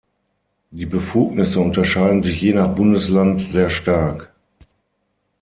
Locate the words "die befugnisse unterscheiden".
0.71-2.23